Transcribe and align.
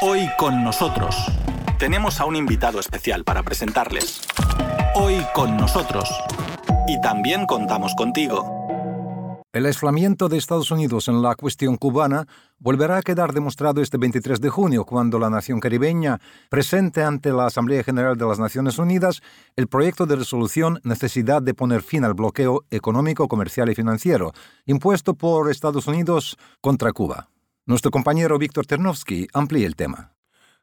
Hoy 0.00 0.30
con 0.38 0.62
nosotros 0.62 1.16
tenemos 1.76 2.20
a 2.20 2.24
un 2.24 2.36
invitado 2.36 2.78
especial 2.78 3.24
para 3.24 3.42
presentarles. 3.42 4.20
Hoy 4.94 5.16
con 5.34 5.56
nosotros. 5.56 6.08
Y 6.86 7.00
también 7.00 7.46
contamos 7.46 7.96
contigo. 7.96 9.42
El 9.52 9.66
aislamiento 9.66 10.28
de 10.28 10.36
Estados 10.36 10.70
Unidos 10.70 11.08
en 11.08 11.20
la 11.20 11.34
cuestión 11.34 11.76
cubana 11.76 12.28
volverá 12.60 12.98
a 12.98 13.02
quedar 13.02 13.32
demostrado 13.32 13.82
este 13.82 13.98
23 13.98 14.40
de 14.40 14.50
junio, 14.50 14.84
cuando 14.84 15.18
la 15.18 15.30
nación 15.30 15.58
caribeña 15.58 16.20
presente 16.48 17.02
ante 17.02 17.32
la 17.32 17.46
Asamblea 17.46 17.82
General 17.82 18.16
de 18.16 18.26
las 18.26 18.38
Naciones 18.38 18.78
Unidas 18.78 19.20
el 19.56 19.66
proyecto 19.66 20.06
de 20.06 20.14
resolución 20.14 20.78
Necesidad 20.84 21.42
de 21.42 21.54
poner 21.54 21.82
fin 21.82 22.04
al 22.04 22.14
bloqueo 22.14 22.62
económico, 22.70 23.26
comercial 23.26 23.68
y 23.68 23.74
financiero 23.74 24.32
impuesto 24.64 25.14
por 25.14 25.50
Estados 25.50 25.88
Unidos 25.88 26.38
contra 26.60 26.92
Cuba. 26.92 27.30
Nuestro 27.68 27.90
compañero 27.90 28.38
Víctor 28.38 28.64
Ternovsky 28.64 29.28
amplía 29.34 29.66
el 29.66 29.76
tema. 29.76 30.14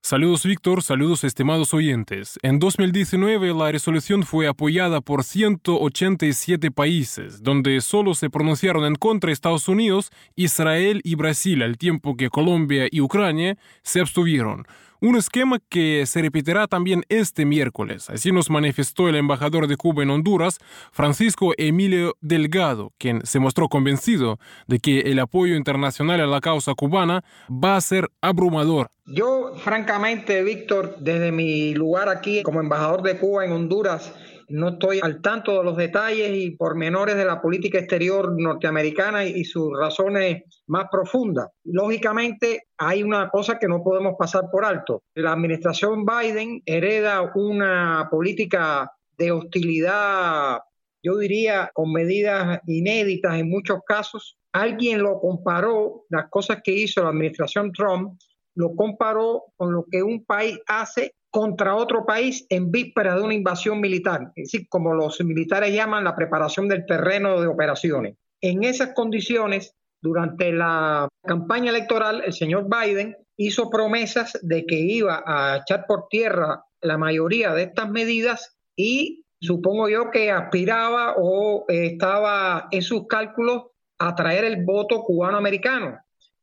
Saludos 0.01 0.43
Víctor, 0.43 0.81
saludos 0.81 1.23
estimados 1.23 1.71
oyentes. 1.75 2.39
En 2.41 2.57
2019 2.57 3.53
la 3.53 3.71
resolución 3.71 4.23
fue 4.23 4.47
apoyada 4.47 5.02
por 5.02 5.23
187 5.23 6.71
países, 6.71 7.44
donde 7.44 7.80
solo 7.81 8.16
se 8.16 8.31
pronunciaron 8.31 8.85
en 8.85 8.95
contra 8.95 9.31
Estados 9.31 9.67
Unidos, 9.67 10.09
Israel 10.35 11.02
y 11.03 11.13
Brasil, 11.13 11.61
al 11.61 11.77
tiempo 11.77 12.17
que 12.17 12.31
Colombia 12.31 12.88
y 12.89 13.02
Ucrania 13.02 13.55
se 13.83 13.99
abstuvieron. 13.99 14.66
Un 15.02 15.17
esquema 15.17 15.59
que 15.70 16.05
se 16.05 16.22
repetirá 16.22 16.67
también 16.67 17.03
este 17.09 17.45
miércoles. 17.45 18.09
Así 18.09 18.31
nos 18.31 18.49
manifestó 18.49 19.09
el 19.09 19.16
embajador 19.16 19.67
de 19.67 19.76
Cuba 19.76 20.03
en 20.03 20.09
Honduras, 20.09 20.58
Francisco 20.91 21.53
Emilio 21.58 22.16
Delgado, 22.22 22.94
quien 22.98 23.26
se 23.26 23.39
mostró 23.39 23.67
convencido 23.67 24.39
de 24.67 24.80
que 24.80 25.02
el 25.02 25.20
apoyo 25.20 25.55
internacional 25.55 26.22
a 26.22 26.27
la 26.27 26.39
causa 26.39 26.73
cubana 26.76 27.23
va 27.50 27.76
a 27.76 27.81
ser 27.81 28.09
abrumador. 28.22 28.89
Yo, 29.05 29.53
francamente, 29.58 30.41
Víctor, 30.44 30.95
desde 31.00 31.31
mi 31.31 31.75
lugar 31.75 32.09
aquí 32.09 32.41
como 32.41 32.59
embajador 32.59 33.03
de 33.03 33.17
Cuba 33.17 33.45
en 33.45 33.52
Honduras, 33.52 34.14
no 34.49 34.69
estoy 34.69 34.99
al 35.01 35.21
tanto 35.21 35.57
de 35.57 35.63
los 35.63 35.77
detalles 35.77 36.31
y 36.33 36.51
pormenores 36.51 37.15
de 37.15 37.25
la 37.25 37.41
política 37.41 37.79
exterior 37.79 38.33
norteamericana 38.38 39.25
y 39.25 39.43
sus 39.43 39.71
razones 39.77 40.43
más 40.67 40.85
profundas. 40.91 41.49
Lógicamente, 41.63 42.67
hay 42.77 43.03
una 43.03 43.29
cosa 43.29 43.57
que 43.59 43.67
no 43.67 43.83
podemos 43.83 44.16
pasar 44.17 44.45
por 44.51 44.66
alto. 44.66 45.03
La 45.16 45.33
administración 45.33 46.05
Biden 46.05 46.61
hereda 46.66 47.31
una 47.35 48.07
política 48.11 48.91
de 49.17 49.31
hostilidad, 49.31 50.59
yo 51.01 51.17
diría, 51.17 51.71
con 51.73 51.91
medidas 51.91 52.59
inéditas 52.67 53.35
en 53.35 53.49
muchos 53.49 53.79
casos. 53.85 54.38
Alguien 54.51 55.01
lo 55.01 55.19
comparó, 55.19 56.05
las 56.09 56.29
cosas 56.29 56.61
que 56.63 56.71
hizo 56.71 57.03
la 57.03 57.09
administración 57.09 57.71
Trump, 57.71 58.19
lo 58.56 58.75
comparó 58.75 59.44
con 59.58 59.73
lo 59.73 59.86
que 59.92 60.02
un 60.02 60.25
país 60.25 60.59
hace 60.67 61.14
contra 61.30 61.75
otro 61.75 62.06
país 62.06 62.45
en 62.50 62.72
víspera 62.72 63.16
de 63.16 63.22
una 63.22 63.34
invasión 63.34 63.81
militar, 63.81 64.31
es 64.36 64.52
decir, 64.52 64.70
como 64.70 64.94
los 64.94 65.22
militares 65.22 65.73
llaman 65.73 66.06
la 66.06 66.16
preparación 66.16 66.70
del 66.70 66.86
terreno 66.86 67.42
de 67.42 67.47
operaciones. 67.47 68.16
En 68.39 68.64
esas 68.64 68.94
condiciones, 68.94 69.75
durante 70.02 70.53
la 70.53 71.09
campaña 71.23 71.72
electoral, 71.72 72.23
el 72.25 72.31
señor 72.31 72.67
Biden 72.70 73.17
hizo 73.38 73.70
promesas 73.70 74.39
de 74.44 74.66
que 74.66 74.75
iba 74.75 75.23
a 75.25 75.58
echar 75.58 75.86
por 75.88 76.08
tierra 76.09 76.64
la 76.80 76.97
mayoría 76.97 77.53
de 77.53 77.64
estas 77.64 77.90
medidas 77.90 78.56
y 78.75 79.25
supongo 79.42 79.90
yo 79.90 80.12
que 80.12 80.31
aspiraba 80.31 81.16
o 81.17 81.66
estaba 81.67 82.67
en 82.72 82.81
sus 82.81 83.08
cálculos 83.08 83.66
a 84.00 84.16
traer 84.16 84.45
el 84.45 84.64
voto 84.64 85.03
cubano-americano, 85.03 85.97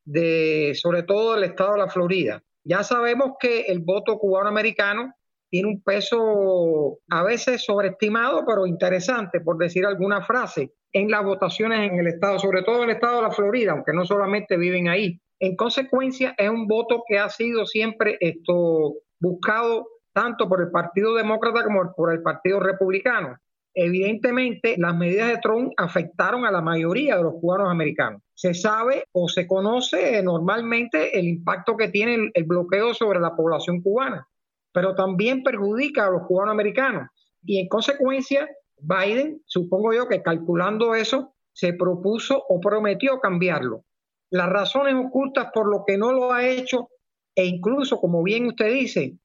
de, 0.04 0.72
sobre 0.74 1.02
todo 1.02 1.34
del 1.34 1.44
estado 1.44 1.72
de 1.72 1.78
la 1.78 1.88
Florida. 1.88 2.42
Ya 2.64 2.82
sabemos 2.82 3.32
que 3.40 3.62
el 3.62 3.80
voto 3.80 4.18
cubano-americano 4.18 5.14
tiene 5.50 5.68
un 5.68 5.82
peso 5.82 6.98
a 7.10 7.22
veces 7.22 7.64
sobreestimado, 7.64 8.44
pero 8.46 8.66
interesante, 8.66 9.40
por 9.40 9.58
decir 9.58 9.84
alguna 9.84 10.22
frase, 10.22 10.72
en 10.92 11.10
las 11.10 11.24
votaciones 11.24 11.90
en 11.90 11.98
el 11.98 12.06
estado, 12.06 12.38
sobre 12.38 12.62
todo 12.62 12.78
en 12.78 12.90
el 12.90 12.96
estado 12.96 13.16
de 13.16 13.22
la 13.22 13.30
Florida, 13.30 13.72
aunque 13.72 13.92
no 13.92 14.04
solamente 14.04 14.56
viven 14.56 14.88
ahí. 14.88 15.20
En 15.40 15.56
consecuencia, 15.56 16.34
es 16.38 16.48
un 16.48 16.66
voto 16.66 17.02
que 17.06 17.18
ha 17.18 17.28
sido 17.28 17.66
siempre 17.66 18.16
esto 18.20 18.94
buscado 19.18 19.88
tanto 20.12 20.48
por 20.48 20.60
el 20.60 20.70
Partido 20.70 21.14
Demócrata 21.14 21.64
como 21.64 21.92
por 21.94 22.12
el 22.12 22.22
Partido 22.22 22.60
Republicano. 22.60 23.36
Evidentemente, 23.74 24.76
las 24.76 24.94
medidas 24.94 25.28
de 25.28 25.38
Trump 25.38 25.72
afectaron 25.78 26.44
a 26.44 26.50
la 26.50 26.60
mayoría 26.60 27.16
de 27.16 27.22
los 27.22 27.34
cubanos 27.34 27.70
americanos. 27.70 28.20
Se 28.34 28.52
sabe 28.52 29.04
o 29.12 29.28
se 29.28 29.46
conoce 29.46 30.22
normalmente 30.22 31.18
el 31.18 31.26
impacto 31.26 31.76
que 31.76 31.88
tiene 31.88 32.30
el, 32.34 32.44
bloqueo 32.44 32.92
sobre 32.92 33.18
la 33.18 33.34
población 33.34 33.80
cubana, 33.80 34.26
pero 34.72 34.94
también 34.94 35.42
perjudica 35.42 36.06
a 36.06 36.10
los 36.10 36.26
cubanos 36.26 36.52
americanos. 36.52 37.08
Y 37.44 37.60
en 37.60 37.68
consecuencia, 37.68 38.46
Biden, 38.78 39.40
supongo 39.46 39.94
yo 39.94 40.06
que 40.06 40.22
calculando 40.22 40.94
eso, 40.94 41.34
se 41.52 41.72
propuso 41.72 42.44
o 42.48 42.60
prometió 42.60 43.20
cambiarlo. 43.20 43.84
Las 44.30 44.50
razones 44.50 44.94
ocultas 44.94 45.48
por 45.52 45.70
lo 45.70 45.84
que 45.86 45.96
no 45.96 46.12
lo 46.12 46.32
ha 46.32 46.46
hecho 46.46 46.88
e 47.34 47.46
incluso, 47.46 47.98
como 48.00 48.22
bien 48.22 48.46
usted 48.46 48.70
dice, 48.70 49.16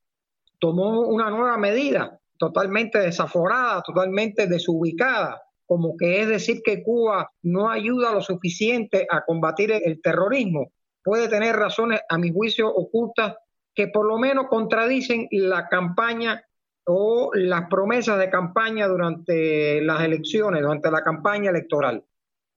tomó 0.59 1.01
una 1.01 1.29
nueva 1.29 1.57
medida 1.57 2.19
totalmente 2.37 2.99
desaforada, 2.99 3.81
totalmente 3.81 4.47
desubicada, 4.47 5.41
como 5.65 5.97
que 5.97 6.21
es 6.21 6.27
decir 6.27 6.61
que 6.63 6.83
Cuba 6.83 7.31
no 7.43 7.69
ayuda 7.69 8.13
lo 8.13 8.21
suficiente 8.21 9.05
a 9.09 9.25
combatir 9.25 9.71
el 9.71 10.01
terrorismo, 10.01 10.71
puede 11.03 11.27
tener 11.27 11.55
razones, 11.55 12.01
a 12.09 12.17
mi 12.17 12.31
juicio, 12.31 12.67
ocultas 12.67 13.35
que 13.73 13.87
por 13.87 14.05
lo 14.07 14.17
menos 14.17 14.47
contradicen 14.49 15.27
la 15.31 15.67
campaña 15.67 16.43
o 16.85 17.31
las 17.33 17.69
promesas 17.69 18.17
de 18.17 18.29
campaña 18.29 18.87
durante 18.87 19.81
las 19.81 20.01
elecciones, 20.01 20.61
durante 20.61 20.89
la 20.89 21.03
campaña 21.03 21.51
electoral. 21.51 22.03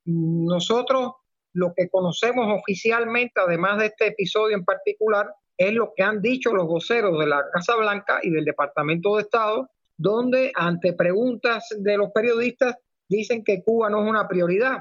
Nosotros 0.05 1.13
lo 1.53 1.75
que 1.77 1.91
conocemos 1.91 2.47
oficialmente, 2.59 3.41
además 3.45 3.79
de 3.79 3.87
este 3.87 4.07
episodio 4.09 4.57
en 4.57 4.65
particular, 4.65 5.35
es 5.61 5.75
lo 5.75 5.93
que 5.95 6.03
han 6.03 6.23
dicho 6.23 6.55
los 6.55 6.67
voceros 6.67 7.19
de 7.19 7.27
la 7.27 7.45
Casa 7.53 7.77
Blanca 7.77 8.21
y 8.23 8.31
del 8.31 8.47
Departamento 8.47 9.17
de 9.17 9.23
Estado, 9.23 9.69
donde 9.95 10.53
ante 10.55 10.95
preguntas 10.95 11.69
de 11.77 11.99
los 11.99 12.13
periodistas 12.13 12.77
dicen 13.07 13.45
que 13.45 13.63
Cuba 13.63 13.91
no 13.91 14.03
es 14.03 14.09
una 14.09 14.27
prioridad. 14.27 14.79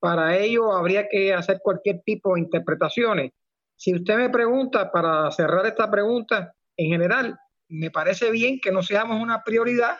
Para 0.00 0.38
ello 0.38 0.72
habría 0.72 1.10
que 1.10 1.34
hacer 1.34 1.60
cualquier 1.62 2.00
tipo 2.06 2.34
de 2.34 2.40
interpretaciones. 2.40 3.32
Si 3.76 3.94
usted 3.94 4.16
me 4.16 4.30
pregunta, 4.30 4.90
para 4.90 5.30
cerrar 5.30 5.66
esta 5.66 5.90
pregunta, 5.90 6.54
en 6.78 6.88
general, 6.88 7.38
me 7.68 7.90
parece 7.90 8.30
bien 8.30 8.60
que 8.62 8.72
no 8.72 8.82
seamos 8.82 9.20
una 9.20 9.42
prioridad, 9.44 9.98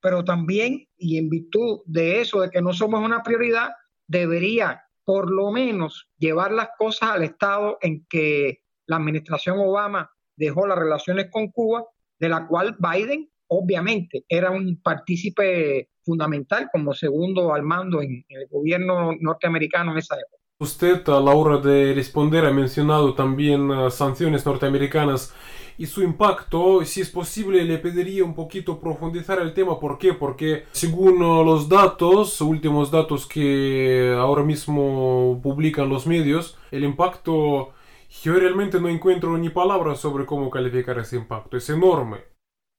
pero 0.00 0.24
también, 0.24 0.88
y 0.96 1.18
en 1.18 1.28
virtud 1.28 1.80
de 1.84 2.22
eso, 2.22 2.40
de 2.40 2.48
que 2.48 2.62
no 2.62 2.72
somos 2.72 3.04
una 3.04 3.22
prioridad, 3.22 3.72
debería 4.06 4.82
por 5.04 5.30
lo 5.30 5.50
menos 5.50 6.08
llevar 6.16 6.52
las 6.52 6.70
cosas 6.78 7.10
al 7.10 7.24
estado 7.24 7.76
en 7.82 8.06
que 8.06 8.62
la 8.88 8.96
administración 8.96 9.58
Obama 9.58 10.10
dejó 10.36 10.66
las 10.66 10.78
relaciones 10.78 11.28
con 11.30 11.48
Cuba, 11.48 11.84
de 12.18 12.28
la 12.28 12.46
cual 12.48 12.76
Biden 12.78 13.30
obviamente 13.46 14.24
era 14.28 14.50
un 14.50 14.80
partícipe 14.82 15.90
fundamental 16.02 16.68
como 16.72 16.94
segundo 16.94 17.54
al 17.54 17.62
mando 17.62 18.02
en, 18.02 18.24
el 18.28 18.46
gobierno 18.50 19.12
norteamericano 19.20 19.92
en 19.92 19.98
esa 19.98 20.16
época. 20.16 20.42
Usted 20.60 21.08
a 21.08 21.20
la 21.20 21.32
hora 21.32 21.58
de 21.58 21.94
responder 21.94 22.44
ha 22.44 22.50
mencionado 22.50 23.14
también 23.14 23.70
uh, 23.70 23.90
sanciones 23.90 24.44
norteamericanas 24.44 25.32
y 25.76 25.86
su 25.86 26.02
impacto. 26.02 26.84
Si 26.84 27.00
es 27.00 27.10
posible, 27.10 27.64
le 27.64 27.78
pediría 27.78 28.24
un 28.24 28.34
poquito 28.34 28.80
profundizar 28.80 29.40
el 29.40 29.54
tema. 29.54 29.78
¿Por 29.78 29.98
qué? 29.98 30.14
Porque 30.14 30.64
según 30.72 31.22
uh, 31.22 31.44
los 31.44 31.68
datos, 31.68 32.40
últimos 32.40 32.90
datos 32.90 33.26
que 33.26 34.12
ahora 34.18 34.42
mismo 34.42 35.38
publican 35.42 35.88
los 35.88 36.06
medios, 36.08 36.58
el 36.72 36.82
impacto 36.82 37.72
yo 38.08 38.34
realmente 38.34 38.80
no 38.80 38.88
encuentro 38.88 39.36
ni 39.36 39.50
palabras 39.50 40.00
sobre 40.00 40.26
cómo 40.26 40.50
calificar 40.50 40.98
ese 40.98 41.16
impacto. 41.16 41.56
Es 41.56 41.68
enorme. 41.70 42.18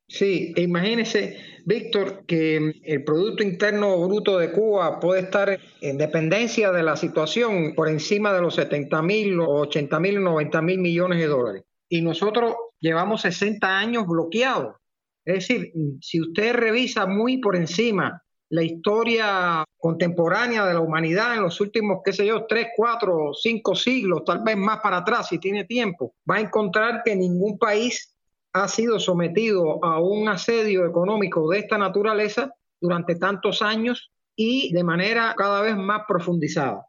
Sí, 0.07 0.53
imagínese, 0.57 1.37
Víctor, 1.65 2.25
que 2.25 2.73
el 2.83 3.03
Producto 3.03 3.43
Interno 3.43 3.95
Bruto 4.07 4.39
de 4.39 4.51
Cuba 4.51 4.99
puede 4.99 5.21
estar 5.21 5.59
en 5.81 5.97
dependencia 5.99 6.71
de 6.71 6.81
la 6.81 6.97
situación 6.97 7.75
por 7.75 7.89
encima 7.89 8.33
de 8.33 8.41
los 8.41 8.55
70 8.55 9.03
mil, 9.03 9.39
80 9.39 9.99
mil, 9.99 10.23
90 10.23 10.61
mil 10.63 10.79
millones 10.79 11.19
de 11.19 11.27
dólares. 11.27 11.63
Y 11.87 12.01
nosotros 12.01 12.55
llevamos 12.79 13.21
60 13.21 13.77
años 13.77 14.07
bloqueados. 14.07 14.77
Es 15.25 15.47
decir, 15.47 15.71
si 16.01 16.21
usted 16.21 16.55
revisa 16.55 17.05
muy 17.05 17.37
por 17.37 17.55
encima 17.55 18.23
la 18.49 18.63
historia 18.63 19.63
contemporánea 19.77 20.65
de 20.65 20.73
la 20.73 20.81
humanidad 20.81 21.35
en 21.35 21.43
los 21.43 21.61
últimos, 21.61 21.99
qué 22.03 22.11
sé 22.11 22.25
yo, 22.25 22.45
tres, 22.47 22.67
cuatro, 22.75 23.31
cinco 23.33 23.75
siglos, 23.75 24.23
tal 24.25 24.43
vez 24.43 24.57
más 24.57 24.79
para 24.79 24.97
atrás 24.97 25.27
si 25.27 25.37
tiene 25.37 25.65
tiempo, 25.65 26.15
va 26.29 26.35
a 26.35 26.41
encontrar 26.41 27.03
que 27.05 27.15
ningún 27.15 27.57
país 27.57 28.15
ha 28.53 28.67
sido 28.67 28.99
sometido 28.99 29.83
a 29.83 30.01
un 30.01 30.27
asedio 30.27 30.85
económico 30.85 31.49
de 31.49 31.59
esta 31.59 31.77
naturaleza 31.77 32.51
durante 32.81 33.15
tantos 33.15 33.61
años 33.61 34.11
y 34.35 34.73
de 34.73 34.83
manera 34.83 35.35
cada 35.37 35.61
vez 35.61 35.75
más 35.75 36.01
profundizada. 36.07 36.85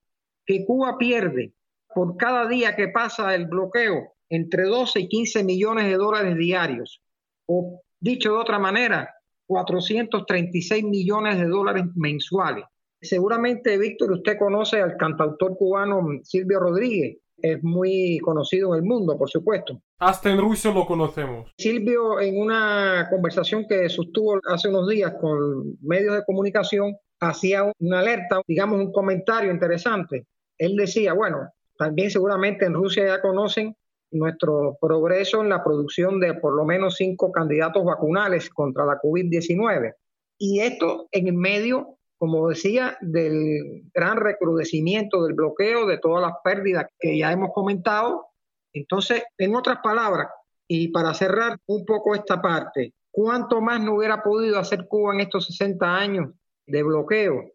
Que 0.44 0.64
Cuba 0.64 0.98
pierde 0.98 1.52
por 1.94 2.16
cada 2.16 2.46
día 2.48 2.76
que 2.76 2.88
pasa 2.88 3.34
el 3.34 3.46
bloqueo 3.46 4.14
entre 4.28 4.64
12 4.64 5.00
y 5.00 5.08
15 5.08 5.44
millones 5.44 5.86
de 5.86 5.94
dólares 5.94 6.36
diarios. 6.36 7.00
O 7.46 7.80
dicho 8.00 8.32
de 8.32 8.38
otra 8.38 8.58
manera, 8.58 9.14
436 9.46 10.84
millones 10.84 11.38
de 11.38 11.46
dólares 11.46 11.84
mensuales. 11.94 12.64
Seguramente, 13.00 13.76
Víctor, 13.78 14.12
usted 14.12 14.38
conoce 14.38 14.80
al 14.80 14.96
cantautor 14.96 15.56
cubano 15.56 16.02
Silvio 16.22 16.60
Rodríguez. 16.60 17.18
Es 17.36 17.62
muy 17.62 18.18
conocido 18.18 18.74
en 18.74 18.82
el 18.82 18.88
mundo, 18.88 19.18
por 19.18 19.28
supuesto. 19.28 19.80
Hasta 19.98 20.30
en 20.30 20.40
Rusia 20.40 20.72
lo 20.72 20.86
conocemos. 20.86 21.52
Silvio, 21.58 22.20
en 22.20 22.40
una 22.40 23.08
conversación 23.10 23.66
que 23.68 23.88
sostuvo 23.88 24.40
hace 24.46 24.68
unos 24.68 24.88
días 24.88 25.14
con 25.20 25.76
medios 25.82 26.14
de 26.14 26.24
comunicación, 26.24 26.96
hacía 27.28 27.70
una 27.78 28.00
alerta, 28.00 28.40
digamos 28.46 28.80
un 28.80 28.92
comentario 28.92 29.50
interesante. 29.50 30.26
Él 30.58 30.76
decía, 30.76 31.12
bueno, 31.12 31.48
también 31.76 32.10
seguramente 32.10 32.64
en 32.64 32.74
Rusia 32.74 33.06
ya 33.06 33.20
conocen 33.20 33.76
nuestro 34.10 34.78
progreso 34.80 35.42
en 35.42 35.48
la 35.48 35.62
producción 35.62 36.20
de 36.20 36.34
por 36.34 36.54
lo 36.54 36.64
menos 36.64 36.96
cinco 36.96 37.32
candidatos 37.32 37.84
vacunales 37.84 38.48
contra 38.50 38.86
la 38.86 39.00
COVID-19. 39.00 39.94
Y 40.38 40.60
esto 40.60 41.08
en 41.10 41.36
medio, 41.36 41.98
como 42.16 42.48
decía, 42.48 42.96
del 43.00 43.84
gran 43.92 44.18
recrudecimiento 44.18 45.24
del 45.24 45.34
bloqueo, 45.34 45.86
de 45.86 45.98
todas 45.98 46.22
las 46.22 46.34
pérdidas 46.42 46.86
que 46.98 47.18
ya 47.18 47.32
hemos 47.32 47.52
comentado. 47.52 48.26
Entonces, 48.72 49.24
en 49.38 49.56
otras 49.56 49.78
palabras, 49.82 50.28
y 50.66 50.88
para 50.88 51.12
cerrar 51.12 51.58
un 51.66 51.84
poco 51.84 52.14
esta 52.14 52.40
parte, 52.40 52.94
¿cuánto 53.10 53.60
más 53.60 53.80
no 53.80 53.96
hubiera 53.96 54.22
podido 54.22 54.58
hacer 54.58 54.86
Cuba 54.86 55.14
en 55.14 55.20
estos 55.20 55.46
60 55.46 55.86
años 55.86 56.30
de 56.66 56.82
bloqueo? 56.82 57.52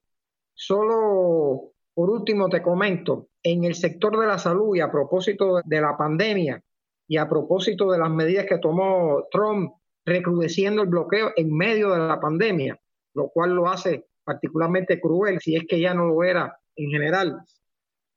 Solo 0.53 1.71
por 1.93 2.09
último 2.09 2.47
te 2.47 2.61
comento, 2.61 3.27
en 3.43 3.65
el 3.65 3.75
sector 3.75 4.17
de 4.17 4.27
la 4.27 4.37
salud 4.37 4.75
y 4.75 4.79
a 4.79 4.91
propósito 4.91 5.61
de 5.63 5.81
la 5.81 5.97
pandemia 5.97 6.63
y 7.07 7.17
a 7.17 7.27
propósito 7.27 7.91
de 7.91 7.97
las 7.97 8.09
medidas 8.09 8.45
que 8.45 8.57
tomó 8.57 9.25
Trump 9.31 9.73
recrudeciendo 10.05 10.83
el 10.83 10.87
bloqueo 10.87 11.31
en 11.35 11.55
medio 11.55 11.91
de 11.91 11.99
la 11.99 12.19
pandemia, 12.19 12.79
lo 13.13 13.29
cual 13.29 13.53
lo 13.55 13.67
hace 13.67 14.05
particularmente 14.23 15.01
cruel 15.01 15.39
si 15.41 15.55
es 15.55 15.65
que 15.67 15.79
ya 15.79 15.93
no 15.93 16.05
lo 16.05 16.23
era 16.23 16.57
en 16.75 16.89
general. 16.89 17.41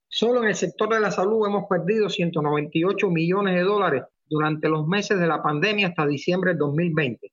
Solo 0.09 0.43
en 0.43 0.51
el 0.51 0.55
sector 0.55 0.93
de 0.93 1.01
la 1.01 1.11
salud 1.11 1.47
hemos 1.47 1.67
perdido 1.69 2.09
198 2.09 3.11
millones 3.11 3.55
de 3.55 3.63
dólares 3.63 4.05
durante 4.27 4.69
los 4.69 4.87
meses 4.87 5.19
de 5.19 5.27
la 5.27 5.43
pandemia 5.43 5.89
hasta 5.89 6.07
diciembre 6.07 6.51
del 6.51 6.59
2020. 6.59 7.33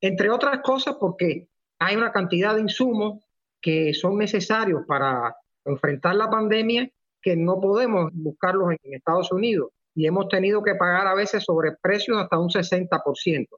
Entre 0.00 0.30
otras 0.30 0.60
cosas 0.62 0.96
porque 0.98 1.48
hay 1.78 1.96
una 1.96 2.12
cantidad 2.12 2.54
de 2.54 2.62
insumos 2.62 3.24
que 3.60 3.94
son 3.94 4.18
necesarios 4.18 4.82
para 4.86 5.36
enfrentar 5.64 6.14
la 6.14 6.30
pandemia 6.30 6.90
que 7.20 7.36
no 7.36 7.60
podemos 7.60 8.10
buscarlos 8.14 8.72
en 8.72 8.94
Estados 8.94 9.32
Unidos 9.32 9.70
y 9.94 10.06
hemos 10.06 10.28
tenido 10.28 10.62
que 10.62 10.74
pagar 10.74 11.06
a 11.06 11.14
veces 11.14 11.42
sobre 11.42 11.72
precios 11.72 12.18
hasta 12.18 12.38
un 12.38 12.48
60%. 12.48 13.48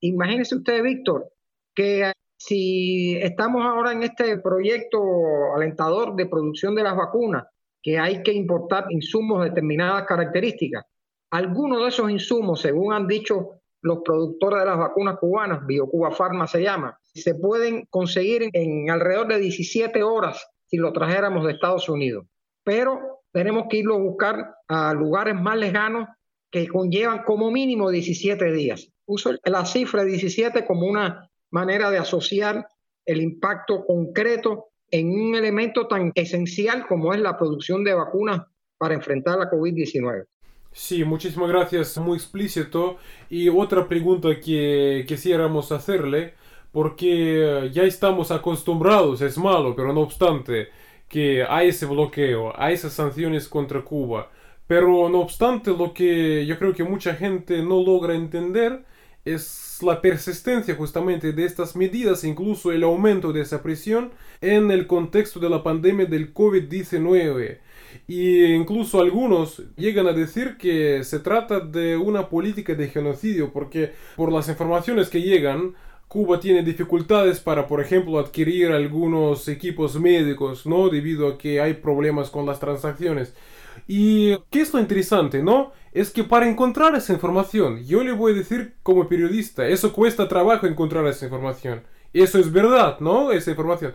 Imagínese 0.00 0.56
usted, 0.56 0.82
Víctor, 0.82 1.30
que 1.74 2.12
si 2.36 3.16
estamos 3.18 3.64
ahora 3.64 3.92
en 3.92 4.02
este 4.02 4.38
proyecto 4.38 5.54
alentador 5.54 6.16
de 6.16 6.26
producción 6.26 6.74
de 6.74 6.82
las 6.82 6.96
vacunas, 6.96 7.44
que 7.80 7.98
hay 7.98 8.22
que 8.22 8.32
importar 8.32 8.86
insumos 8.90 9.42
de 9.42 9.50
determinadas 9.50 10.04
características, 10.06 10.84
algunos 11.30 11.82
de 11.82 11.88
esos 11.88 12.10
insumos, 12.10 12.60
según 12.60 12.92
han 12.92 13.06
dicho 13.06 13.61
los 13.82 13.98
productores 14.04 14.60
de 14.60 14.66
las 14.66 14.78
vacunas 14.78 15.18
cubanas, 15.18 15.66
BioCuba 15.66 16.10
Pharma 16.12 16.46
se 16.46 16.62
llama, 16.62 16.98
se 17.14 17.34
pueden 17.34 17.86
conseguir 17.90 18.48
en 18.52 18.90
alrededor 18.90 19.28
de 19.28 19.38
17 19.38 20.02
horas 20.02 20.46
si 20.66 20.78
lo 20.78 20.92
trajéramos 20.92 21.44
de 21.44 21.52
Estados 21.52 21.88
Unidos 21.88 22.24
pero 22.64 23.22
tenemos 23.32 23.64
que 23.68 23.78
irlo 23.78 23.94
a 23.94 24.00
buscar 24.00 24.54
a 24.68 24.92
lugares 24.94 25.34
más 25.34 25.56
lejanos 25.56 26.08
que 26.50 26.68
conllevan 26.68 27.24
como 27.24 27.50
mínimo 27.50 27.90
17 27.90 28.52
días. 28.52 28.90
Uso 29.06 29.32
la 29.44 29.64
cifra 29.64 30.04
17 30.04 30.64
como 30.66 30.86
una 30.86 31.28
manera 31.50 31.90
de 31.90 31.98
asociar 31.98 32.66
el 33.04 33.20
impacto 33.20 33.84
concreto 33.84 34.68
en 34.90 35.08
un 35.08 35.34
elemento 35.34 35.88
tan 35.88 36.12
esencial 36.14 36.86
como 36.86 37.14
es 37.14 37.20
la 37.20 37.36
producción 37.36 37.82
de 37.82 37.94
vacunas 37.94 38.42
para 38.76 38.94
enfrentar 38.94 39.38
la 39.38 39.50
COVID-19. 39.50 40.26
Sí, 40.72 41.04
muchísimas 41.04 41.48
gracias, 41.50 41.98
muy 41.98 42.16
explícito. 42.16 42.96
Y 43.28 43.48
otra 43.48 43.88
pregunta 43.88 44.40
que 44.40 45.04
quisiéramos 45.06 45.70
hacerle, 45.70 46.34
porque 46.72 47.70
ya 47.72 47.82
estamos 47.84 48.30
acostumbrados, 48.30 49.20
es 49.20 49.36
malo, 49.36 49.76
pero 49.76 49.92
no 49.92 50.00
obstante, 50.00 50.68
que 51.08 51.44
hay 51.44 51.68
ese 51.68 51.86
bloqueo, 51.86 52.52
hay 52.58 52.74
esas 52.74 52.94
sanciones 52.94 53.48
contra 53.48 53.82
Cuba. 53.82 54.30
Pero 54.66 55.08
no 55.10 55.20
obstante, 55.20 55.70
lo 55.72 55.92
que 55.92 56.46
yo 56.46 56.58
creo 56.58 56.72
que 56.74 56.84
mucha 56.84 57.14
gente 57.14 57.62
no 57.62 57.82
logra 57.82 58.14
entender 58.14 58.84
es 59.24 59.78
la 59.82 60.00
persistencia 60.00 60.74
justamente 60.74 61.32
de 61.32 61.44
estas 61.44 61.76
medidas, 61.76 62.24
incluso 62.24 62.72
el 62.72 62.82
aumento 62.82 63.32
de 63.32 63.42
esa 63.42 63.62
presión 63.62 64.12
en 64.40 64.70
el 64.70 64.86
contexto 64.86 65.38
de 65.40 65.50
la 65.50 65.62
pandemia 65.62 66.06
del 66.06 66.32
COVID-19. 66.32 67.58
Y 68.06 68.44
incluso 68.44 69.00
algunos 69.00 69.62
llegan 69.76 70.06
a 70.06 70.12
decir 70.12 70.56
que 70.56 71.04
se 71.04 71.18
trata 71.18 71.60
de 71.60 71.96
una 71.96 72.28
política 72.28 72.74
de 72.74 72.88
genocidio, 72.88 73.52
porque 73.52 73.92
por 74.16 74.32
las 74.32 74.48
informaciones 74.48 75.08
que 75.08 75.22
llegan, 75.22 75.74
Cuba 76.08 76.38
tiene 76.38 76.62
dificultades 76.62 77.40
para, 77.40 77.66
por 77.66 77.80
ejemplo, 77.80 78.18
adquirir 78.18 78.70
algunos 78.70 79.48
equipos 79.48 79.98
médicos, 79.98 80.66
¿no? 80.66 80.90
Debido 80.90 81.26
a 81.26 81.38
que 81.38 81.60
hay 81.60 81.74
problemas 81.74 82.28
con 82.28 82.44
las 82.44 82.60
transacciones. 82.60 83.34
Y 83.88 84.36
qué 84.50 84.60
es 84.60 84.74
lo 84.74 84.80
interesante, 84.80 85.42
¿no? 85.42 85.72
Es 85.92 86.10
que 86.10 86.24
para 86.24 86.48
encontrar 86.48 86.94
esa 86.94 87.14
información, 87.14 87.82
yo 87.84 88.04
le 88.04 88.12
voy 88.12 88.32
a 88.32 88.36
decir 88.36 88.74
como 88.82 89.08
periodista, 89.08 89.66
eso 89.66 89.92
cuesta 89.92 90.28
trabajo 90.28 90.66
encontrar 90.66 91.06
esa 91.06 91.24
información. 91.24 91.82
Eso 92.12 92.38
es 92.38 92.52
verdad, 92.52 93.00
¿no? 93.00 93.32
Esa 93.32 93.50
información. 93.50 93.94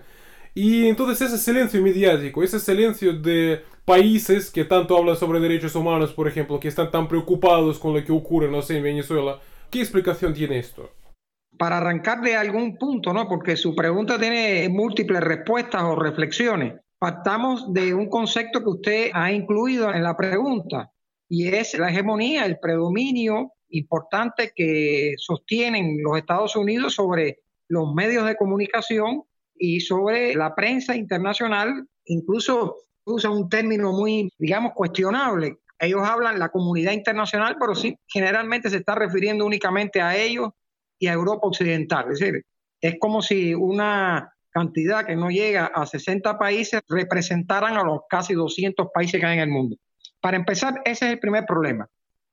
Y 0.55 0.87
entonces 0.87 1.21
ese 1.21 1.37
silencio 1.37 1.81
mediático, 1.83 2.41
ese 2.41 2.59
silencio 2.59 3.13
de 3.13 3.61
países 3.87 4.51
que 4.51 4.65
tanto 4.65 4.97
hablan 4.97 5.15
sobre 5.15 5.39
derechos 5.39 5.73
humanos, 5.73 6.13
por 6.13 6.27
ejemplo, 6.27 6.59
que 6.59 6.67
están 6.67 6.91
tan 6.91 7.07
preocupados 7.07 7.79
con 7.79 7.95
lo 7.95 8.03
que 8.03 8.11
ocurre, 8.11 8.51
no 8.51 8.61
sé, 8.61 8.77
en 8.77 8.83
Venezuela, 8.83 9.39
¿qué 9.71 9.79
explicación 9.79 10.33
tiene 10.33 10.59
esto? 10.59 10.91
para 11.57 11.77
arrancar 11.77 12.21
de 12.21 12.35
algún 12.35 12.77
punto, 12.77 13.13
¿no? 13.13 13.27
Porque 13.27 13.55
su 13.55 13.75
pregunta 13.75 14.19
tiene 14.19 14.69
múltiples 14.69 15.21
respuestas 15.21 15.83
o 15.83 15.95
reflexiones. 15.95 16.75
Partamos 16.99 17.73
de 17.73 17.93
un 17.93 18.09
concepto 18.09 18.59
que 18.61 18.69
usted 18.69 19.09
ha 19.13 19.31
incluido 19.31 19.93
en 19.93 20.03
la 20.03 20.15
pregunta 20.15 20.91
y 21.29 21.47
es 21.47 21.77
la 21.77 21.89
hegemonía, 21.89 22.45
el 22.45 22.59
predominio 22.59 23.53
importante 23.69 24.51
que 24.55 25.13
sostienen 25.17 26.01
los 26.01 26.17
Estados 26.17 26.55
Unidos 26.55 26.95
sobre 26.95 27.39
los 27.67 27.93
medios 27.93 28.25
de 28.25 28.37
comunicación 28.37 29.23
y 29.55 29.81
sobre 29.81 30.35
la 30.35 30.55
prensa 30.55 30.95
internacional, 30.95 31.87
incluso 32.05 32.77
usa 33.07 33.29
un 33.29 33.49
término 33.49 33.91
muy, 33.91 34.31
digamos, 34.37 34.73
cuestionable. 34.73 35.57
Ellos 35.79 36.01
hablan 36.03 36.39
la 36.39 36.49
comunidad 36.49 36.91
internacional, 36.91 37.55
pero 37.59 37.75
sí, 37.75 37.97
generalmente 38.07 38.69
se 38.69 38.77
está 38.77 38.95
refiriendo 38.95 39.45
únicamente 39.45 40.01
a 40.01 40.15
ellos 40.15 40.49
y 40.99 41.07
a 41.07 41.13
Europa 41.13 41.47
Occidental. 41.47 42.11
Es 42.11 42.19
decir, 42.19 42.43
es 42.81 42.95
como 42.99 43.21
si 43.21 43.53
una 43.53 44.33
cantidad 44.49 45.05
que 45.05 45.15
no 45.15 45.29
llega 45.29 45.67
a 45.67 45.85
60 45.85 46.37
países 46.37 46.81
representaran 46.89 47.77
a 47.77 47.83
los 47.83 48.01
casi 48.09 48.33
200 48.33 48.87
países 48.93 49.19
que 49.19 49.25
hay 49.25 49.35
en 49.37 49.43
el 49.43 49.49
mundo. 49.49 49.77
Para 50.19 50.37
empezar, 50.37 50.81
ese 50.83 51.05
es 51.05 51.11
el 51.13 51.19
primer 51.19 51.45
problema. 51.45 51.87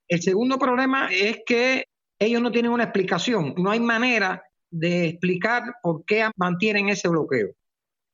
El 0.08 0.22
segundo 0.22 0.58
problema 0.58 1.08
es 1.12 1.40
que 1.46 1.84
ellos 2.18 2.40
no 2.40 2.50
tienen 2.50 2.72
una 2.72 2.84
explicación, 2.84 3.54
no 3.56 3.70
hay 3.70 3.80
manera 3.80 4.42
de 4.70 5.08
explicar 5.08 5.62
por 5.82 6.04
qué 6.04 6.28
mantienen 6.36 6.88
ese 6.88 7.08
bloqueo. 7.08 7.50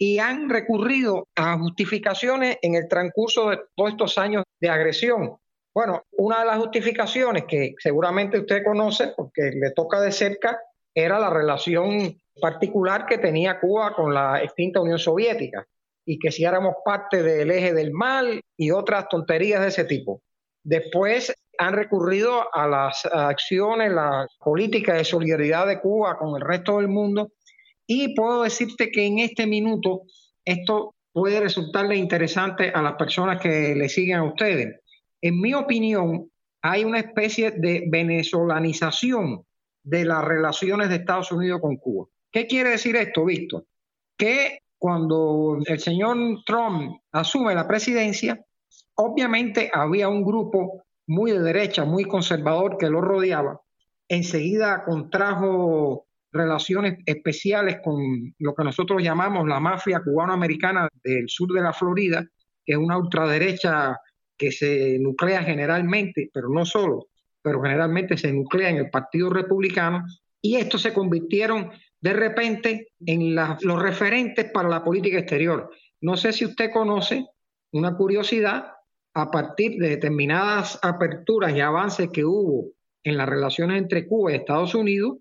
Y 0.03 0.19
han 0.19 0.49
recurrido 0.49 1.29
a 1.37 1.59
justificaciones 1.59 2.57
en 2.63 2.75
el 2.75 2.89
transcurso 2.89 3.51
de 3.51 3.61
todos 3.77 3.91
estos 3.91 4.17
años 4.17 4.45
de 4.59 4.71
agresión. 4.71 5.37
Bueno, 5.75 6.05
una 6.13 6.41
de 6.41 6.47
las 6.47 6.59
justificaciones 6.59 7.45
que 7.45 7.75
seguramente 7.79 8.39
usted 8.39 8.65
conoce 8.65 9.13
porque 9.15 9.51
le 9.55 9.73
toca 9.73 10.01
de 10.01 10.11
cerca 10.11 10.59
era 10.95 11.19
la 11.19 11.29
relación 11.29 12.19
particular 12.41 13.05
que 13.05 13.19
tenía 13.19 13.61
Cuba 13.61 13.95
con 13.95 14.15
la 14.15 14.43
extinta 14.43 14.81
Unión 14.81 14.99
Soviética 14.99 15.67
y 16.07 16.19
que 16.19 16.33
si 16.33 16.45
éramos 16.45 16.77
parte 16.83 17.23
del 17.23 17.51
eje 17.51 17.75
del 17.75 17.93
mal 17.93 18.41
y 18.57 18.71
otras 18.71 19.07
tonterías 19.09 19.61
de 19.61 19.69
ese 19.69 19.85
tipo. 19.85 20.23
Después 20.63 21.35
han 21.59 21.75
recurrido 21.75 22.49
a 22.55 22.67
las 22.67 23.05
acciones, 23.05 23.93
la 23.93 24.27
política 24.39 24.95
de 24.95 25.05
solidaridad 25.05 25.67
de 25.67 25.81
Cuba 25.81 26.17
con 26.17 26.35
el 26.37 26.41
resto 26.41 26.79
del 26.79 26.89
mundo 26.89 27.33
y 27.93 28.15
puedo 28.15 28.45
decirte 28.45 28.93
que 28.93 29.05
en 29.05 29.19
este 29.19 29.49
minuto 29.49 30.03
esto 30.45 30.95
puede 31.13 31.41
resultarle 31.41 31.97
interesante 31.97 32.71
a 32.71 32.81
las 32.83 32.93
personas 32.93 33.41
que 33.41 33.75
le 33.75 33.89
siguen 33.89 34.19
a 34.19 34.23
ustedes. 34.23 34.79
En 35.21 35.41
mi 35.41 35.55
opinión, 35.55 36.31
hay 36.63 36.85
una 36.85 37.01
especie 37.01 37.51
de 37.51 37.89
venezolanización 37.91 39.45
de 39.83 40.05
las 40.05 40.25
relaciones 40.25 40.89
de 40.89 40.97
Estados 40.97 41.33
Unidos 41.33 41.61
con 41.61 41.79
Cuba. 41.79 42.07
¿Qué 42.31 42.47
quiere 42.47 42.71
decir 42.71 42.95
esto, 42.95 43.25
Víctor? 43.25 43.67
Que 44.17 44.61
cuando 44.79 45.59
el 45.67 45.81
señor 45.81 46.17
Trump 46.47 47.01
asume 47.11 47.57
la 47.57 47.67
presidencia, 47.67 48.41
obviamente 48.95 49.69
había 49.75 50.09
un 50.09 50.23
grupo 50.23 50.85
muy 51.09 51.33
de 51.33 51.41
derecha, 51.41 51.85
muy 51.85 52.05
conservador 52.05 52.79
que 52.79 52.89
lo 52.89 53.01
rodeaba. 53.01 53.61
Enseguida 54.07 54.85
contrajo 54.85 56.07
relaciones 56.33 56.99
especiales 57.07 57.79
con 57.83 58.35
lo 58.39 58.55
que 58.55 58.65
nosotros 58.65 59.03
llamamos 59.03 59.49
la 59.49 59.61
mafia 59.61 60.01
cubano-americana 60.01 60.89
del 61.03 61.29
sur 61.29 61.53
de 61.53 61.63
la 61.63 61.73
Florida, 61.73 62.25
que 62.65 62.73
es 62.73 62.79
una 62.79 62.99
ultraderecha 62.99 63.99
que 64.37 64.53
se 64.53 64.99
nuclea 64.99 65.43
generalmente, 65.43 66.31
pero 66.33 66.49
no 66.49 66.65
solo, 66.65 67.09
pero 67.43 67.61
generalmente 67.63 68.17
se 68.17 68.33
nuclea 68.33 68.71
en 68.71 68.77
el 68.77 68.91
Partido 68.91 69.31
Republicano, 69.31 70.05
y 70.41 70.57
estos 70.57 70.83
se 70.83 70.95
convirtieron 70.95 71.71
de 72.01 72.13
repente 72.13 72.93
en 73.05 73.35
los 73.35 73.83
referentes 73.83 74.51
para 74.51 74.69
la 74.69 74.83
política 74.83 75.19
exterior. 75.19 75.71
No 76.01 76.17
sé 76.17 76.33
si 76.33 76.47
usted 76.47 76.71
conoce 76.73 77.27
una 77.73 77.97
curiosidad, 77.97 78.73
a 79.13 79.31
partir 79.31 79.79
de 79.79 79.91
determinadas 79.91 80.79
aperturas 80.83 81.55
y 81.55 81.61
avances 81.61 82.11
que 82.11 82.25
hubo 82.25 82.71
en 83.03 83.17
las 83.17 83.29
relaciones 83.29 83.79
entre 83.79 84.07
Cuba 84.07 84.33
y 84.33 84.37
Estados 84.37 84.75
Unidos, 84.75 85.19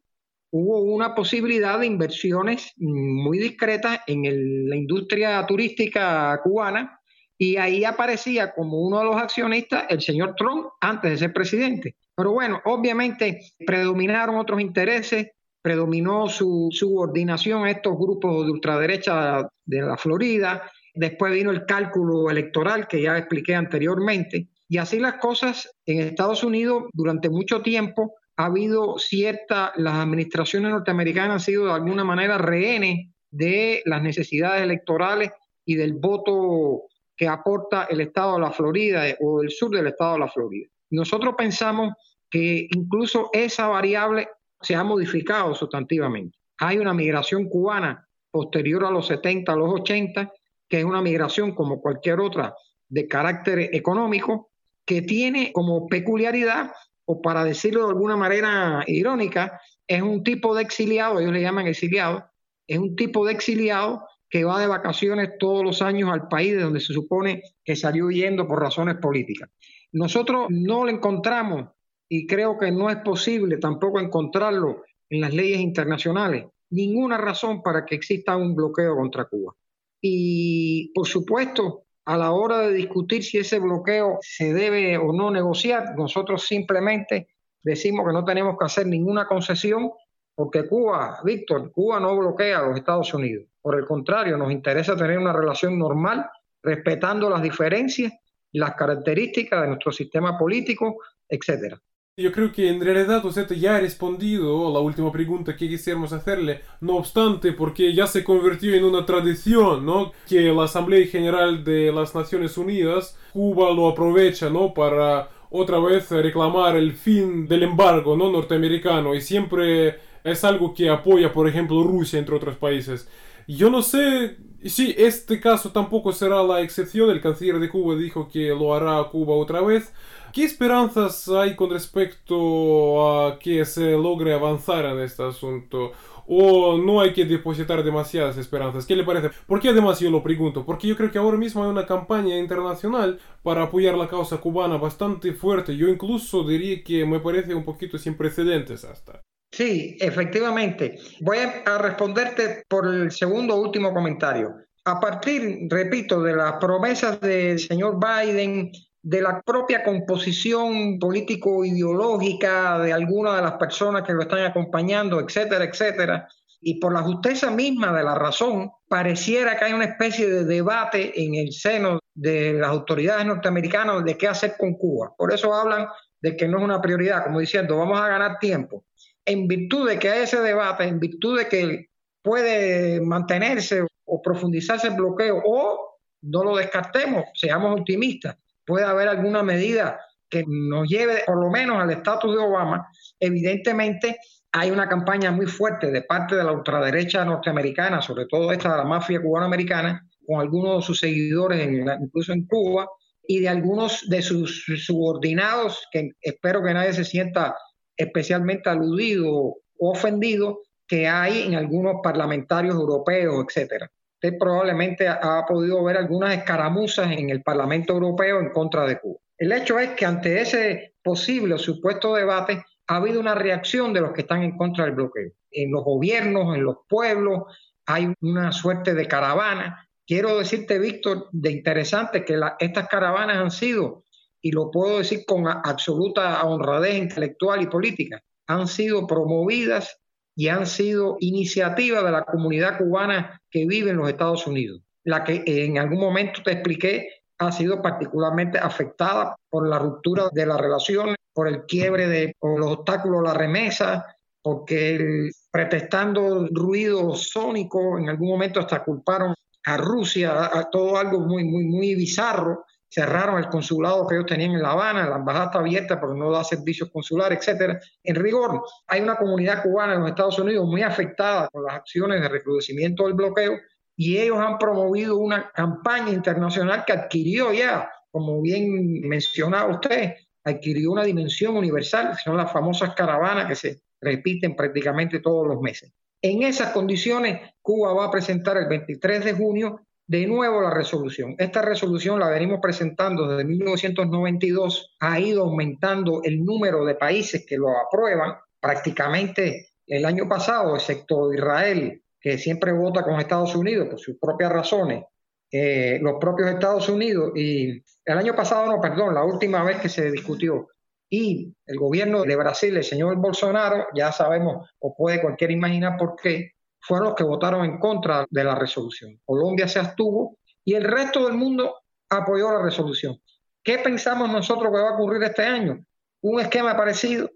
hubo 0.51 0.81
una 0.81 1.13
posibilidad 1.13 1.79
de 1.79 1.85
inversiones 1.85 2.73
muy 2.77 3.37
discretas 3.37 3.99
en 4.07 4.69
la 4.69 4.75
industria 4.75 5.45
turística 5.45 6.39
cubana 6.43 6.99
y 7.37 7.57
ahí 7.57 7.85
aparecía 7.85 8.53
como 8.53 8.81
uno 8.81 8.99
de 8.99 9.05
los 9.05 9.15
accionistas 9.15 9.85
el 9.89 10.01
señor 10.01 10.35
Trump 10.35 10.67
antes 10.81 11.11
de 11.11 11.17
ser 11.17 11.33
presidente. 11.33 11.95
Pero 12.15 12.33
bueno, 12.33 12.61
obviamente 12.65 13.39
predominaron 13.65 14.35
otros 14.35 14.59
intereses, 14.59 15.27
predominó 15.61 16.27
su 16.27 16.67
subordinación 16.71 17.63
a 17.63 17.71
estos 17.71 17.97
grupos 17.97 18.45
de 18.45 18.51
ultraderecha 18.51 19.49
de 19.65 19.81
la 19.81 19.95
Florida, 19.95 20.69
después 20.93 21.31
vino 21.31 21.51
el 21.51 21.65
cálculo 21.65 22.29
electoral 22.29 22.87
que 22.87 23.01
ya 23.01 23.17
expliqué 23.17 23.55
anteriormente, 23.55 24.49
y 24.67 24.77
así 24.77 24.99
las 24.99 25.15
cosas 25.15 25.71
en 25.85 26.01
Estados 26.01 26.43
Unidos 26.43 26.83
durante 26.93 27.29
mucho 27.29 27.61
tiempo 27.61 28.15
ha 28.39 28.45
habido 28.45 28.97
cierta, 28.97 29.73
las 29.75 29.95
administraciones 29.95 30.71
norteamericanas 30.71 31.31
han 31.31 31.39
sido 31.41 31.65
de 31.65 31.73
alguna 31.73 32.05
manera 32.05 32.37
rehenes 32.37 33.09
de 33.29 33.81
las 33.83 34.01
necesidades 34.01 34.61
electorales 34.61 35.31
y 35.65 35.75
del 35.75 35.95
voto 35.95 36.83
que 37.17 37.27
aporta 37.27 37.83
el 37.89 37.99
estado 37.99 38.35
de 38.35 38.39
la 38.39 38.51
Florida 38.51 39.03
o 39.19 39.41
el 39.41 39.51
sur 39.51 39.71
del 39.71 39.87
estado 39.87 40.13
de 40.13 40.19
la 40.19 40.29
Florida. 40.29 40.69
Nosotros 40.91 41.35
pensamos 41.37 41.93
que 42.29 42.69
incluso 42.73 43.29
esa 43.33 43.67
variable 43.67 44.29
se 44.61 44.73
ha 44.73 44.85
modificado 44.85 45.53
sustantivamente. 45.53 46.37
Hay 46.59 46.77
una 46.77 46.93
migración 46.93 47.49
cubana 47.49 48.07
posterior 48.31 48.85
a 48.85 48.91
los 48.91 49.07
70, 49.07 49.51
a 49.51 49.55
los 49.57 49.81
80, 49.81 50.31
que 50.69 50.79
es 50.79 50.85
una 50.85 51.01
migración 51.01 51.53
como 51.53 51.81
cualquier 51.81 52.21
otra 52.21 52.55
de 52.87 53.05
carácter 53.05 53.75
económico, 53.75 54.51
que 54.85 55.01
tiene 55.01 55.51
como 55.51 55.87
peculiaridad 55.89 56.71
o 57.11 57.23
para 57.23 57.43
decirlo 57.43 57.85
de 57.85 57.89
alguna 57.89 58.15
manera 58.15 58.83
irónica, 58.85 59.59
es 59.87 59.99
un 59.99 60.23
tipo 60.23 60.53
de 60.53 60.61
exiliado, 60.61 61.19
ellos 61.19 61.33
le 61.33 61.41
llaman 61.41 61.65
exiliado, 61.65 62.23
es 62.67 62.77
un 62.77 62.95
tipo 62.95 63.25
de 63.25 63.33
exiliado 63.33 64.05
que 64.29 64.43
va 64.43 64.59
de 64.59 64.67
vacaciones 64.67 65.31
todos 65.39 65.63
los 65.63 65.81
años 65.81 66.11
al 66.13 66.27
país 66.27 66.51
de 66.51 66.61
donde 66.61 66.79
se 66.79 66.93
supone 66.93 67.41
que 67.65 67.75
salió 67.75 68.05
huyendo 68.05 68.47
por 68.47 68.61
razones 68.61 68.97
políticas. 68.97 69.49
Nosotros 69.91 70.49
no 70.49 70.83
lo 70.83 70.91
encontramos 70.91 71.71
y 72.07 72.27
creo 72.27 72.59
que 72.59 72.71
no 72.71 72.91
es 72.91 72.97
posible 72.97 73.57
tampoco 73.57 73.99
encontrarlo 73.99 74.83
en 75.09 75.21
las 75.21 75.33
leyes 75.33 75.61
internacionales, 75.61 76.45
ninguna 76.69 77.17
razón 77.17 77.63
para 77.63 77.87
que 77.87 77.95
exista 77.95 78.37
un 78.37 78.55
bloqueo 78.55 78.95
contra 78.95 79.25
Cuba. 79.25 79.55
Y 79.99 80.91
por 80.93 81.07
supuesto, 81.07 81.85
a 82.05 82.17
la 82.17 82.31
hora 82.31 82.59
de 82.59 82.73
discutir 82.73 83.23
si 83.23 83.37
ese 83.37 83.59
bloqueo 83.59 84.17
se 84.21 84.53
debe 84.53 84.97
o 84.97 85.13
no 85.13 85.31
negociar, 85.31 85.95
nosotros 85.97 86.45
simplemente 86.45 87.27
decimos 87.61 88.07
que 88.07 88.13
no 88.13 88.25
tenemos 88.25 88.57
que 88.57 88.65
hacer 88.65 88.87
ninguna 88.87 89.27
concesión 89.27 89.91
porque 90.33 90.67
Cuba, 90.67 91.19
Víctor, 91.23 91.71
Cuba 91.71 91.99
no 91.99 92.17
bloquea 92.17 92.59
a 92.59 92.67
los 92.67 92.77
Estados 92.77 93.13
Unidos. 93.13 93.45
Por 93.61 93.77
el 93.77 93.85
contrario, 93.85 94.37
nos 94.37 94.51
interesa 94.51 94.95
tener 94.95 95.17
una 95.17 95.33
relación 95.33 95.77
normal, 95.77 96.29
respetando 96.63 97.29
las 97.29 97.41
diferencias 97.41 98.13
las 98.53 98.75
características 98.75 99.61
de 99.61 99.67
nuestro 99.67 99.91
sistema 99.91 100.37
político, 100.37 100.97
etcétera. 101.27 101.79
Yo 102.19 102.33
creo 102.33 102.51
que 102.51 102.67
en 102.67 102.81
realidad 102.81 103.23
usted 103.23 103.49
ya 103.55 103.77
ha 103.77 103.79
respondido 103.79 104.73
la 104.73 104.79
última 104.79 105.09
pregunta 105.09 105.55
que 105.55 105.69
quisiéramos 105.69 106.11
hacerle. 106.11 106.63
No 106.81 106.97
obstante, 106.97 107.53
porque 107.53 107.93
ya 107.93 108.07
se 108.07 108.25
convirtió 108.25 108.73
en 108.73 108.83
una 108.83 109.05
tradición, 109.05 109.85
¿no? 109.85 110.11
Que 110.27 110.51
la 110.51 110.65
Asamblea 110.65 111.07
General 111.07 111.63
de 111.63 111.93
las 111.93 112.13
Naciones 112.13 112.57
Unidas, 112.57 113.17
Cuba 113.31 113.71
lo 113.71 113.87
aprovecha, 113.87 114.49
¿no? 114.49 114.73
Para 114.73 115.29
otra 115.49 115.79
vez 115.79 116.11
reclamar 116.11 116.75
el 116.75 116.91
fin 116.91 117.47
del 117.47 117.63
embargo, 117.63 118.17
¿no? 118.17 118.29
Norteamericano. 118.29 119.15
Y 119.15 119.21
siempre 119.21 119.99
es 120.21 120.43
algo 120.43 120.73
que 120.73 120.89
apoya, 120.89 121.31
por 121.31 121.47
ejemplo, 121.47 121.81
Rusia, 121.83 122.19
entre 122.19 122.35
otros 122.35 122.57
países. 122.57 123.07
Yo 123.47 123.69
no 123.69 123.81
sé 123.81 124.35
si 124.65 124.93
este 124.97 125.39
caso 125.39 125.71
tampoco 125.71 126.11
será 126.11 126.43
la 126.43 126.59
excepción. 126.61 127.09
El 127.09 127.21
canciller 127.21 127.59
de 127.59 127.69
Cuba 127.69 127.95
dijo 127.95 128.27
que 128.27 128.49
lo 128.49 128.73
hará 128.75 129.01
Cuba 129.09 129.35
otra 129.35 129.61
vez. 129.61 129.93
¿Qué 130.31 130.43
esperanzas 130.43 131.27
hay 131.29 131.55
con 131.55 131.71
respecto 131.71 133.25
a 133.27 133.39
que 133.39 133.65
se 133.65 133.91
logre 133.91 134.33
avanzar 134.33 134.85
en 134.85 134.99
este 134.99 135.23
asunto? 135.23 135.91
¿O 136.27 136.77
no 136.77 137.01
hay 137.01 137.13
que 137.13 137.25
depositar 137.25 137.83
demasiadas 137.83 138.37
esperanzas? 138.37 138.85
¿Qué 138.85 138.95
le 138.95 139.03
parece? 139.03 139.31
¿Por 139.47 139.59
qué 139.59 139.69
además 139.69 139.99
yo 139.99 140.11
lo 140.11 140.21
pregunto? 140.21 140.63
Porque 140.63 140.87
yo 140.87 140.95
creo 140.95 141.09
que 141.09 141.17
ahora 141.17 141.37
mismo 141.37 141.63
hay 141.63 141.69
una 141.71 141.87
campaña 141.87 142.37
internacional 142.37 143.19
para 143.41 143.63
apoyar 143.63 143.95
la 143.95 144.07
causa 144.07 144.37
cubana 144.37 144.77
bastante 144.77 145.33
fuerte. 145.33 145.75
Yo 145.75 145.87
incluso 145.87 146.43
diría 146.43 146.83
que 146.83 147.05
me 147.05 147.19
parece 147.19 147.55
un 147.55 147.65
poquito 147.65 147.97
sin 147.97 148.15
precedentes 148.15 148.83
hasta. 148.83 149.21
Sí, 149.51 149.97
efectivamente. 149.99 150.99
Voy 151.21 151.37
a 151.65 151.77
responderte 151.79 152.63
por 152.67 152.87
el 152.87 153.09
segundo 153.09 153.55
último 153.55 153.91
comentario. 153.91 154.53
A 154.85 154.99
partir, 154.99 155.67
repito, 155.67 156.21
de 156.21 156.35
las 156.35 156.53
promesas 156.53 157.19
del 157.19 157.59
señor 157.59 157.97
Biden 157.99 158.71
de 159.01 159.21
la 159.21 159.41
propia 159.41 159.83
composición 159.83 160.99
político-ideológica 160.99 162.79
de 162.79 162.93
algunas 162.93 163.35
de 163.37 163.41
las 163.41 163.53
personas 163.53 164.03
que 164.03 164.13
lo 164.13 164.23
están 164.23 164.43
acompañando, 164.45 165.19
etcétera, 165.19 165.65
etcétera. 165.65 166.27
Y 166.61 166.79
por 166.79 166.93
la 166.93 167.01
justeza 167.01 167.49
misma 167.49 167.93
de 167.93 168.03
la 168.03 168.15
razón, 168.15 168.69
pareciera 168.89 169.57
que 169.57 169.65
hay 169.65 169.73
una 169.73 169.85
especie 169.85 170.27
de 170.27 170.43
debate 170.43 171.13
en 171.23 171.35
el 171.35 171.53
seno 171.53 171.99
de 172.13 172.53
las 172.53 172.69
autoridades 172.69 173.25
norteamericanas 173.25 174.03
de 174.03 174.17
qué 174.17 174.27
hacer 174.27 174.55
con 174.57 174.73
Cuba. 174.73 175.13
Por 175.17 175.33
eso 175.33 175.53
hablan 175.53 175.87
de 176.21 176.35
que 176.35 176.49
no 176.49 176.57
es 176.57 176.63
una 176.65 176.81
prioridad, 176.81 177.23
como 177.23 177.39
diciendo, 177.39 177.77
vamos 177.77 177.99
a 177.99 178.09
ganar 178.09 178.39
tiempo. 178.39 178.83
En 179.23 179.47
virtud 179.47 179.87
de 179.87 179.97
que 179.97 180.09
hay 180.09 180.23
ese 180.23 180.41
debate, 180.41 180.83
en 180.83 180.99
virtud 180.99 181.37
de 181.37 181.47
que 181.47 181.89
puede 182.21 182.99
mantenerse 182.99 183.85
o 184.03 184.21
profundizarse 184.21 184.87
el 184.87 184.95
bloqueo, 184.95 185.41
o 185.45 185.99
no 186.23 186.43
lo 186.43 186.57
descartemos, 186.57 187.23
seamos 187.33 187.79
optimistas, 187.79 188.35
puede 188.69 188.85
haber 188.85 189.07
alguna 189.07 189.41
medida 189.41 189.99
que 190.29 190.43
nos 190.47 190.87
lleve 190.87 191.23
por 191.25 191.43
lo 191.43 191.49
menos 191.49 191.81
al 191.81 191.89
estatus 191.89 192.35
de 192.35 192.41
Obama, 192.41 192.87
evidentemente 193.19 194.17
hay 194.51 194.69
una 194.69 194.87
campaña 194.87 195.31
muy 195.31 195.47
fuerte 195.47 195.91
de 195.91 196.03
parte 196.03 196.35
de 196.35 196.43
la 196.43 196.51
ultraderecha 196.51 197.25
norteamericana, 197.25 197.99
sobre 198.01 198.27
todo 198.27 198.51
esta 198.51 198.71
de 198.71 198.77
la 198.77 198.83
mafia 198.83 199.21
cubanoamericana, 199.21 200.07
con 200.25 200.39
algunos 200.39 200.77
de 200.77 200.81
sus 200.83 200.99
seguidores, 200.99 201.67
incluso 201.99 202.31
en 202.31 202.45
Cuba, 202.45 202.87
y 203.27 203.39
de 203.39 203.49
algunos 203.49 204.07
de 204.07 204.21
sus 204.21 204.65
subordinados, 204.85 205.87
que 205.91 206.11
espero 206.21 206.63
que 206.63 206.73
nadie 206.73 206.93
se 206.93 207.05
sienta 207.05 207.55
especialmente 207.97 208.69
aludido 208.69 209.31
o 209.33 209.91
ofendido, 209.91 210.61
que 210.87 211.07
hay 211.07 211.43
en 211.43 211.55
algunos 211.55 211.95
parlamentarios 212.03 212.75
europeos, 212.75 213.45
etcétera. 213.47 213.91
Usted 214.21 214.37
probablemente 214.37 215.07
ha 215.07 215.45
podido 215.47 215.81
ver 215.81 215.95
algunas 215.95 216.35
escaramuzas 216.35 217.09
en 217.09 217.29
el 217.29 217.41
Parlamento 217.41 217.93
Europeo 217.93 218.41
en 218.41 218.49
contra 218.49 218.85
de 218.85 218.99
Cuba. 218.99 219.17
El 219.37 219.53
hecho 219.53 219.79
es 219.79 219.91
que 219.91 220.05
ante 220.05 220.41
ese 220.41 220.95
posible 221.01 221.57
supuesto 221.57 222.13
debate 222.13 222.61
ha 222.87 222.97
habido 222.97 223.21
una 223.21 223.33
reacción 223.33 223.93
de 223.93 224.01
los 224.01 224.11
que 224.11 224.21
están 224.21 224.43
en 224.43 224.57
contra 224.57 224.83
del 224.83 224.95
bloqueo. 224.95 225.31
En 225.51 225.71
los 225.71 225.85
gobiernos, 225.85 226.53
en 226.53 226.65
los 226.65 226.79
pueblos, 226.89 227.43
hay 227.85 228.11
una 228.19 228.51
suerte 228.51 228.93
de 228.93 229.07
caravana. 229.07 229.87
Quiero 230.05 230.37
decirte, 230.37 230.79
Víctor, 230.79 231.29
de 231.31 231.51
interesante 231.51 232.25
que 232.25 232.37
estas 232.59 232.89
caravanas 232.89 233.37
han 233.37 233.51
sido, 233.51 234.03
y 234.41 234.51
lo 234.51 234.69
puedo 234.69 234.97
decir 234.97 235.23
con 235.25 235.47
absoluta 235.47 236.43
honradez 236.43 236.95
intelectual 236.95 237.61
y 237.61 237.67
política, 237.67 238.21
han 238.47 238.67
sido 238.67 239.07
promovidas 239.07 239.97
y 240.35 240.47
han 240.47 240.65
sido 240.65 241.17
iniciativas 241.19 242.03
de 242.03 242.11
la 242.11 242.23
comunidad 242.23 242.77
cubana 242.77 243.41
que 243.49 243.65
vive 243.65 243.91
en 243.91 243.97
los 243.97 244.09
Estados 244.09 244.47
Unidos. 244.47 244.81
La 245.03 245.23
que 245.23 245.43
en 245.45 245.77
algún 245.77 245.99
momento 245.99 246.41
te 246.43 246.51
expliqué 246.51 247.09
ha 247.39 247.51
sido 247.51 247.81
particularmente 247.81 248.57
afectada 248.59 249.35
por 249.49 249.67
la 249.67 249.79
ruptura 249.79 250.29
de 250.31 250.45
la 250.45 250.57
relación 250.57 251.15
por 251.33 251.47
el 251.47 251.65
quiebre 251.65 252.07
de 252.07 252.35
los 252.41 252.71
obstáculos 252.71 253.21
a 253.21 253.31
la 253.31 253.33
remesa, 253.33 254.05
porque 254.41 255.29
pretestando 255.51 256.47
ruido 256.51 257.15
sónico, 257.15 257.97
en 257.97 258.09
algún 258.09 258.29
momento 258.29 258.59
hasta 258.59 258.83
culparon 258.83 259.33
a 259.65 259.77
Rusia, 259.77 260.49
a, 260.51 260.69
todo 260.69 260.97
algo 260.97 261.19
muy, 261.19 261.43
muy, 261.43 261.63
muy 261.63 261.95
bizarro. 261.95 262.65
Cerraron 262.91 263.37
el 263.37 263.49
consulado 263.49 264.07
que 264.07 264.15
ellos 264.15 264.25
tenían 264.25 264.51
en 264.51 264.63
La 264.63 264.71
Habana, 264.71 265.07
la 265.07 265.17
embajada 265.17 265.45
está 265.45 265.59
abierta, 265.59 265.99
pero 265.99 266.15
no 266.15 266.31
da 266.31 266.43
servicios 266.43 266.89
consulares, 266.89 267.37
etcétera. 267.37 267.79
En 268.03 268.15
rigor, 268.15 268.63
hay 268.87 269.01
una 269.01 269.15
comunidad 269.15 269.61
cubana 269.61 269.93
en 269.93 270.01
los 270.01 270.09
Estados 270.09 270.39
Unidos 270.39 270.65
muy 270.65 270.81
afectada 270.81 271.47
por 271.49 271.63
las 271.65 271.75
acciones 271.75 272.19
de 272.19 272.27
recrudecimiento 272.27 273.05
del 273.05 273.13
bloqueo 273.13 273.59
y 273.95 274.17
ellos 274.17 274.39
han 274.39 274.57
promovido 274.57 275.17
una 275.17 275.51
campaña 275.51 276.11
internacional 276.11 276.83
que 276.85 276.93
adquirió 276.93 277.53
ya, 277.53 277.91
como 278.09 278.41
bien 278.41 279.01
mencionaba 279.07 279.71
usted, 279.71 280.15
adquirió 280.43 280.91
una 280.91 281.03
dimensión 281.03 281.55
universal, 281.57 282.17
son 282.23 282.37
las 282.37 282.51
famosas 282.51 282.95
caravanas 282.95 283.47
que 283.47 283.55
se 283.55 283.81
repiten 284.01 284.55
prácticamente 284.55 285.19
todos 285.19 285.47
los 285.47 285.61
meses. 285.61 285.91
En 286.21 286.43
esas 286.43 286.71
condiciones, 286.71 287.39
Cuba 287.61 287.93
va 287.93 288.05
a 288.05 288.11
presentar 288.11 288.57
el 288.57 288.67
23 288.67 289.23
de 289.23 289.33
junio 289.33 289.81
de 290.09 290.25
nuevo 290.25 290.59
la 290.59 290.71
resolución. 290.71 291.35
Esta 291.37 291.61
resolución 291.61 292.19
la 292.19 292.29
venimos 292.29 292.59
presentando 292.59 293.27
desde 293.27 293.45
1992, 293.45 294.95
ha 294.99 295.19
ido 295.19 295.43
aumentando 295.43 296.21
el 296.23 296.43
número 296.43 296.83
de 296.83 296.95
países 296.95 297.45
que 297.45 297.57
lo 297.57 297.69
aprueban. 297.77 298.33
Prácticamente 298.59 299.69
el 299.85 300.05
año 300.05 300.27
pasado, 300.27 300.75
excepto 300.75 301.31
Israel, 301.31 302.01
que 302.19 302.39
siempre 302.39 302.71
vota 302.71 303.03
con 303.03 303.19
Estados 303.19 303.55
Unidos 303.55 303.87
por 303.87 303.99
sus 303.99 304.17
propias 304.17 304.51
razones, 304.51 305.03
eh, 305.51 305.99
los 306.01 306.15
propios 306.19 306.49
Estados 306.49 306.89
Unidos 306.89 307.31
y 307.35 307.83
el 308.03 308.17
año 308.17 308.35
pasado, 308.35 308.65
no, 308.65 308.81
perdón, 308.81 309.13
la 309.13 309.23
última 309.23 309.63
vez 309.63 309.77
que 309.77 309.89
se 309.89 310.09
discutió 310.09 310.69
y 311.07 311.53
el 311.67 311.77
gobierno 311.77 312.23
de 312.23 312.35
Brasil, 312.35 312.75
el 312.75 312.83
señor 312.83 313.15
Bolsonaro, 313.17 313.85
ya 313.93 314.11
sabemos 314.11 314.71
o 314.79 314.95
puede 314.95 315.21
cualquiera 315.21 315.53
imaginar 315.53 315.97
por 315.99 316.15
qué, 316.15 316.53
fueron 316.89 317.09
los 317.09 317.15
que 317.15 317.23
votaron 317.23 317.63
en 317.65 317.77
contra 317.77 318.25
de 318.31 318.43
la 318.43 318.55
resolución. 318.55 319.21
Colombia 319.23 319.67
se 319.67 319.77
abstuvo 319.77 320.39
y 320.65 320.73
el 320.73 320.83
resto 320.83 321.27
del 321.27 321.37
mundo 321.37 321.75
apoyó 322.09 322.51
la 322.51 322.63
resolución. 322.63 323.15
¿Qué 323.63 323.77
pensamos 323.77 324.27
nosotros 324.27 324.71
que 324.73 324.81
va 324.81 324.89
a 324.89 324.93
ocurrir 324.95 325.21
este 325.21 325.43
año? 325.43 325.85
Un 326.21 326.39
esquema 326.41 326.75
parecido 326.75 327.29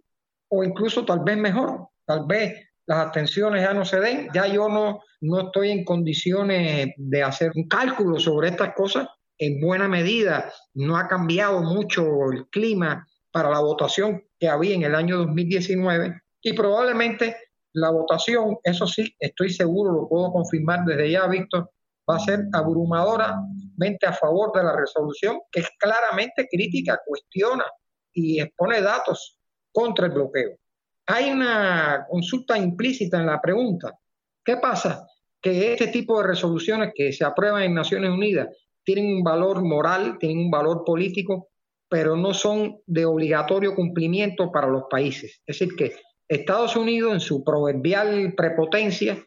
o 0.49 0.63
incluso 0.63 1.05
tal 1.05 1.19
vez 1.19 1.37
mejor. 1.37 1.89
Tal 2.03 2.25
vez 2.25 2.67
las 2.87 2.97
abstenciones 2.97 3.61
ya 3.61 3.75
no 3.75 3.85
se 3.85 3.99
den, 3.99 4.27
ya 4.33 4.47
yo 4.47 4.67
no, 4.69 5.01
no 5.21 5.41
estoy 5.41 5.69
en 5.69 5.85
condiciones 5.85 6.89
de 6.97 7.21
hacer 7.21 7.51
un 7.53 7.67
cálculo 7.67 8.19
sobre 8.19 8.47
estas 8.47 8.73
cosas. 8.73 9.07
En 9.37 9.61
buena 9.61 9.87
medida 9.87 10.51
no 10.73 10.97
ha 10.97 11.07
cambiado 11.07 11.61
mucho 11.61 12.03
el 12.31 12.47
clima 12.47 13.07
para 13.29 13.51
la 13.51 13.59
votación 13.59 14.23
que 14.39 14.47
había 14.47 14.73
en 14.73 14.81
el 14.81 14.95
año 14.95 15.17
2019 15.17 16.21
y 16.41 16.53
probablemente 16.53 17.35
la 17.73 17.91
votación, 17.91 18.57
eso 18.63 18.87
sí, 18.87 19.13
estoy 19.19 19.49
seguro, 19.49 19.91
lo 19.91 20.07
puedo 20.07 20.31
confirmar 20.31 20.85
desde 20.85 21.11
ya, 21.11 21.27
Víctor, 21.27 21.71
va 22.09 22.17
a 22.17 22.19
ser 22.19 22.45
abrumadoramente 22.53 24.05
a 24.05 24.13
favor 24.13 24.51
de 24.53 24.63
la 24.63 24.75
resolución, 24.75 25.39
que 25.51 25.61
es 25.61 25.69
claramente 25.79 26.47
crítica, 26.49 26.99
cuestiona 27.05 27.65
y 28.13 28.39
expone 28.39 28.81
datos 28.81 29.37
contra 29.71 30.07
el 30.07 30.11
bloqueo 30.11 30.57
hay 31.05 31.31
una 31.31 32.05
consulta 32.09 32.57
implícita 32.57 33.19
en 33.19 33.25
la 33.27 33.41
pregunta. 33.41 33.97
¿Qué 34.43 34.57
pasa? 34.57 35.07
Que 35.41 35.73
este 35.73 35.87
tipo 35.87 36.21
de 36.21 36.27
resoluciones 36.27 36.91
que 36.95 37.11
se 37.11 37.25
aprueban 37.25 37.63
en 37.63 37.73
Naciones 37.73 38.09
Unidas 38.11 38.47
tienen 38.83 39.17
un 39.17 39.23
valor 39.23 39.63
moral, 39.63 40.17
tienen 40.19 40.45
un 40.45 40.51
valor 40.51 40.83
político, 40.85 41.49
pero 41.89 42.15
no 42.15 42.33
son 42.33 42.77
de 42.85 43.05
obligatorio 43.05 43.75
cumplimiento 43.75 44.51
para 44.51 44.67
los 44.67 44.83
países. 44.89 45.41
Es 45.45 45.59
decir, 45.59 45.75
que 45.75 45.95
Estados 46.35 46.75
Unidos, 46.75 47.13
en 47.13 47.19
su 47.19 47.43
proverbial 47.43 48.33
prepotencia, 48.35 49.17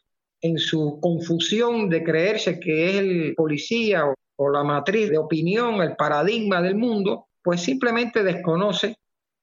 en 0.41 0.59
su 0.59 0.99
confusión 1.01 1.89
de 1.89 2.03
creerse 2.03 2.61
que 2.61 2.91
es 2.91 2.97
el 2.97 3.35
policía 3.35 4.05
o, 4.37 4.51
la 4.51 4.63
matriz 4.63 5.11
de 5.11 5.19
opinión, 5.19 5.81
el 5.81 5.97
paradigma 5.97 6.61
del 6.61 6.77
mundo, 6.77 7.29
pues 7.43 7.63
simplemente 7.63 8.23
desconoce 8.23 8.97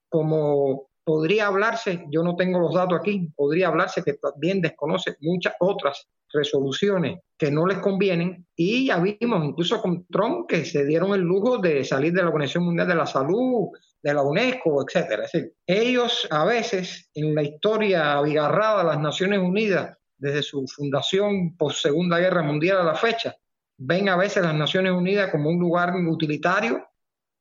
como 0.08 0.88
podría 1.04 1.48
hablarse, 1.48 2.04
yo 2.10 2.22
no 2.22 2.36
tengo 2.36 2.58
los 2.60 2.74
datos 2.74 3.00
aquí, 3.00 3.28
podría 3.36 3.68
hablarse 3.68 4.02
que 4.02 4.14
también 4.14 4.60
desconoce 4.60 5.16
muchas 5.20 5.54
otras 5.60 6.08
resoluciones 6.32 7.20
que 7.36 7.50
no 7.50 7.66
les 7.66 7.78
convienen. 7.78 8.46
Y 8.56 8.86
ya 8.86 8.98
vimos 8.98 9.44
incluso 9.44 9.80
con 9.80 10.06
Trump 10.06 10.48
que 10.48 10.64
se 10.64 10.84
dieron 10.84 11.14
el 11.14 11.20
lujo 11.20 11.58
de 11.58 11.84
salir 11.84 12.12
de 12.12 12.22
la 12.22 12.28
Organización 12.28 12.64
Mundial 12.64 12.88
de 12.88 12.94
la 12.94 13.06
Salud, 13.06 13.68
de 14.04 14.12
la 14.12 14.22
UNESCO, 14.22 14.84
etcétera. 14.86 15.24
Es 15.24 15.32
decir, 15.32 15.54
ellos 15.66 16.28
a 16.30 16.44
veces 16.44 17.08
en 17.14 17.34
la 17.34 17.42
historia 17.42 18.12
abigarrada 18.12 18.78
de 18.82 18.84
las 18.84 19.00
Naciones 19.00 19.38
Unidas 19.38 19.96
desde 20.18 20.42
su 20.42 20.66
fundación 20.68 21.56
post 21.56 21.80
Segunda 21.80 22.18
Guerra 22.18 22.42
Mundial 22.42 22.76
a 22.76 22.84
la 22.84 22.94
fecha, 22.94 23.34
ven 23.78 24.10
a 24.10 24.16
veces 24.16 24.42
las 24.42 24.54
Naciones 24.54 24.92
Unidas 24.92 25.30
como 25.30 25.48
un 25.48 25.58
lugar 25.58 25.94
utilitario 25.96 26.86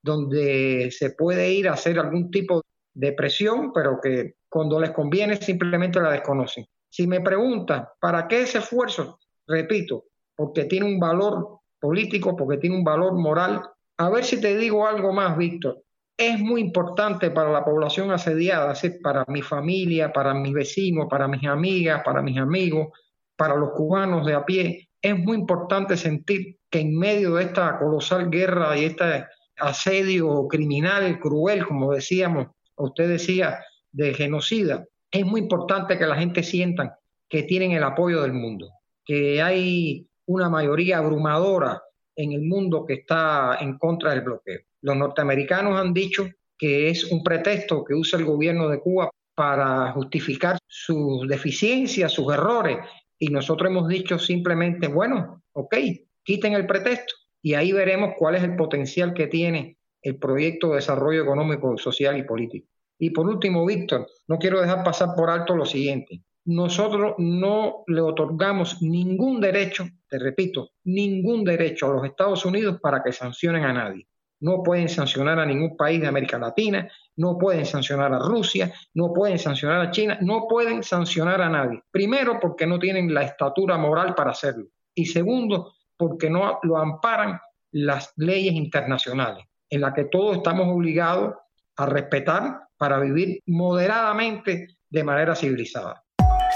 donde 0.02 0.89
se 0.91 1.12
puede 1.12 1.52
ir 1.52 1.67
a 1.67 1.73
hacer 1.73 1.99
algún 1.99 2.32
tipo 2.32 2.62
depresión, 2.93 3.73
pero 3.73 3.99
que 4.02 4.36
cuando 4.47 4.80
les 4.80 4.91
conviene 4.91 5.36
simplemente 5.36 5.99
la 5.99 6.12
desconocen. 6.12 6.65
Si 6.89 7.08
me 7.08 7.19
preguntan, 7.19 7.89
¿para 7.99 8.26
qué 8.26 8.43
ese 8.43 8.60
esfuerzo? 8.60 9.19
Repito, 9.45 10.06
porque 10.34 10.63
tiene 10.63 10.86
un 10.86 10.97
valor 10.97 11.60
político, 11.78 12.38
porque 12.38 12.58
tiene 12.58 12.78
un 12.78 12.86
valor 12.86 13.13
moral. 13.15 13.63
A 13.97 14.10
ver 14.10 14.23
si 14.23 14.39
te 14.39 14.56
digo 14.56 14.88
algo 14.88 15.12
más, 15.12 15.38
Víctor. 15.38 15.84
Es 16.17 16.39
muy 16.39 16.62
importante 16.62 17.32
para 17.32 17.52
la 17.52 17.65
población 17.65 18.12
asediada, 18.12 18.73
para 19.02 19.26
mi 19.28 19.41
familia, 19.41 20.13
para 20.13 20.34
mis 20.34 20.54
vecinos, 20.54 21.08
para 21.10 21.28
mis 21.28 21.45
amigas, 21.45 22.04
para 22.04 22.21
mis 22.21 22.38
amigos, 22.38 22.89
para 23.36 23.56
los 23.56 23.71
cubanos 23.71 24.26
de 24.26 24.34
a 24.36 24.45
pie. 24.45 24.89
Es 25.02 25.17
muy 25.17 25.38
importante 25.38 25.97
sentir 25.97 26.58
que 26.69 26.80
en 26.82 26.97
medio 26.97 27.36
de 27.36 27.43
esta 27.43 27.78
colosal 27.80 28.30
guerra 28.30 28.78
y 28.78 28.86
este 28.86 29.26
asedio 29.58 30.47
criminal, 30.47 31.19
cruel, 31.19 31.65
como 31.65 31.93
decíamos, 31.93 32.47
usted 32.76 33.10
decía, 33.10 33.60
de 33.91 34.13
genocida, 34.13 34.86
es 35.12 35.26
muy 35.26 35.41
importante 35.41 35.97
que 35.97 36.06
la 36.06 36.15
gente 36.15 36.41
sienta 36.41 36.99
que 37.30 37.43
tienen 37.43 37.71
el 37.71 37.84
apoyo 37.84 38.21
del 38.21 38.34
mundo, 38.34 38.69
que 39.06 39.41
hay 39.41 40.08
una 40.26 40.49
mayoría 40.49 40.97
abrumadora 40.97 41.82
en 42.15 42.34
el 42.34 42.41
mundo 42.41 42.86
que 42.86 42.93
está 42.95 43.58
en 43.60 43.78
contra 43.78 44.12
del 44.12 44.21
bloqueo. 44.21 44.60
Los 44.82 44.97
norteamericanos 44.97 45.80
han 45.80 45.93
dicho 45.93 46.30
que 46.58 46.89
es 46.89 47.06
un 47.12 47.23
pretexto 47.23 47.84
que 47.84 47.93
usa 47.93 48.19
el 48.19 48.26
gobierno 48.26 48.69
de 48.69 48.80
Cuba 48.80 49.10
para 49.36 49.91
justificar 49.93 50.58
sus 50.67 51.28
deficiencias, 51.28 52.12
sus 52.12 52.32
errores, 52.34 52.78
y 53.17 53.28
nosotros 53.28 53.69
hemos 53.69 53.88
dicho 53.88 54.19
simplemente, 54.19 54.88
bueno, 54.88 55.43
ok, 55.54 55.76
quiten 56.23 56.54
el 56.54 56.67
pretexto 56.67 57.13
y 57.41 57.54
ahí 57.54 57.71
veremos 57.71 58.13
cuál 58.17 58.36
es 58.36 58.43
el 58.43 58.56
potencial 58.56 59.13
que 59.13 59.28
tiene 59.28 59.78
el 60.02 60.17
proyecto 60.17 60.69
de 60.69 60.76
desarrollo 60.76 61.23
económico, 61.23 61.78
social 61.78 62.17
y 62.17 62.23
político. 62.23 62.67
Y 62.99 63.10
por 63.10 63.28
último, 63.28 63.65
Víctor, 63.65 64.08
no 64.28 64.38
quiero 64.38 64.62
dejar 64.62 64.84
pasar 64.84 65.10
por 65.15 65.30
alto 65.30 65.56
lo 65.56 65.65
siguiente. 65.65 66.21
Nosotros 66.45 67.15
no 67.19 67.84
le 67.88 68.01
otorgamos 68.01 68.82
ningún 68.82 69.39
derecho, 69.39 69.88
te 70.10 70.19
repito, 70.19 70.71
ningún 70.84 71.43
derecho 71.43 71.88
a 71.88 71.93
los 71.95 72.06
Estados 72.06 72.45
Unidos 72.45 72.79
para 72.82 73.01
que 73.01 73.13
sancionen 73.13 73.63
a 73.63 73.73
nadie. 73.73 74.08
no 74.41 74.62
pueden 74.62 74.89
sancionar 74.89 75.39
a 75.39 75.45
ningún 75.45 75.77
país 75.77 76.01
de 76.01 76.08
América 76.08 76.38
Latina, 76.38 76.91
no 77.15 77.38
pueden 77.38 77.65
sancionar 77.65 78.13
a 78.13 78.19
Rusia, 78.19 78.73
no 78.93 79.13
pueden 79.13 79.39
sancionar 79.39 79.79
a 79.79 79.89
China, 79.89 80.17
no 80.19 80.47
pueden 80.49 80.84
sancionar 80.84 81.41
a 81.41 81.47
nadie. 81.47 81.82
Primero, 81.89 82.41
porque 82.41 82.67
no 82.67 82.77
tienen 82.77 83.13
la 83.13 83.23
estatura 83.23 83.77
moral 83.77 84.15
para 84.15 84.32
hacerlo. 84.32 84.65
Y 84.93 85.06
segundo, 85.06 85.75
porque 85.95 86.29
no 86.29 86.60
lo 86.63 86.77
amparan 86.77 87.39
las 87.71 88.12
leyes 88.17 88.53
internacionales, 88.53 89.45
en 89.69 89.79
las 89.79 89.93
que 89.93 90.06
todos 90.06 90.36
estamos 90.36 90.67
obligados 90.67 91.36
a 91.77 91.86
respetar 91.86 92.67
para 92.77 92.99
vivir 92.99 93.39
moderadamente 93.45 94.75
de 94.89 95.03
manera 95.06 95.36
civilizada. 95.36 96.03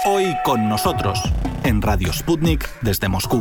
Hoy 0.04 0.36
con 0.44 0.68
nosotros, 0.68 1.20
en 1.64 1.82
Radio 1.82 2.12
Sputnik 2.12 2.68
desde 2.82 3.08
Moscú. 3.08 3.40